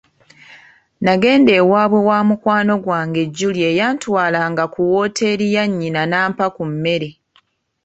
[1.03, 7.09] Nagenda ewaabwe wa mukwano gwange Julie eyantwalanga ku wooteeri ya nnyina n'ampa ku mmere.